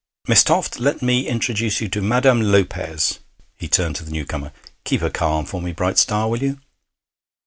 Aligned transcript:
'Miss 0.27 0.43
Toft, 0.43 0.79
let 0.79 1.03
me 1.03 1.27
introduce 1.27 1.79
you 1.79 1.87
to 1.89 2.01
Madame 2.01 2.41
Lopez.' 2.41 3.19
He 3.55 3.67
turned 3.67 3.95
to 3.97 4.03
the 4.03 4.09
newcomer. 4.09 4.51
'Keep 4.83 5.01
her 5.01 5.11
calm 5.11 5.45
for 5.45 5.61
me, 5.61 5.73
bright 5.73 5.99
star, 5.99 6.27
will 6.27 6.41
you?' 6.41 6.59